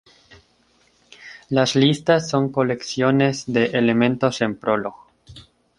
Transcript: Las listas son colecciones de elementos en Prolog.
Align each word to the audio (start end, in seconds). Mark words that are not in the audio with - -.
Las 1.49 1.75
listas 1.75 2.27
son 2.27 2.51
colecciones 2.51 3.43
de 3.45 3.65
elementos 3.65 4.41
en 4.41 4.57
Prolog. 4.57 4.95